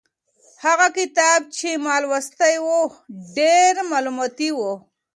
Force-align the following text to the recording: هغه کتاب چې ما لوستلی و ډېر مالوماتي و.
هغه 0.65 0.87
کتاب 0.97 1.39
چې 1.57 1.69
ما 1.85 1.95
لوستلی 2.03 2.55
و 2.67 2.71
ډېر 3.37 3.73
مالوماتي 3.89 4.49
و. 4.53 4.59